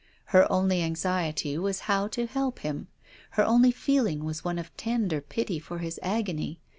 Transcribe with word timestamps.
Her 0.33 0.51
only 0.51 0.81
anxiety 0.81 1.59
was 1.59 1.81
how 1.81 2.07
to 2.07 2.25
help 2.25 2.57
him. 2.57 2.87
Her 3.37 3.45
only 3.45 3.69
feeling 3.69 4.23
was 4.25 4.43
one 4.43 4.57
of 4.57 4.75
tender 4.75 5.21
pity 5.21 5.59
for 5.59 5.77
his 5.77 5.99
agony. 6.01 6.59